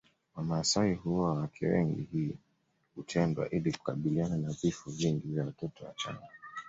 [0.35, 2.37] Wamasai huoa wake wengi hii
[2.95, 6.27] hutendwa ili kukabiliana na vifo vingi vya watoto wachanga